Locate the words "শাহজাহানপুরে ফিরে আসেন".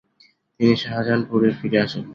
0.83-2.05